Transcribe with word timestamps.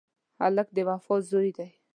هلک 0.41 0.67
د 0.75 0.77
وفا 0.87 1.15
زوی 1.29 1.49
دی. 1.57 1.69